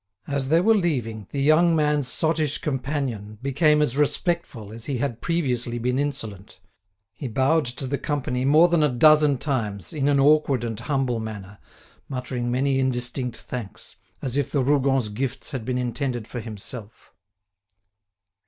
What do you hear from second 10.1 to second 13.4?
awkward and humble manner, muttering many indistinct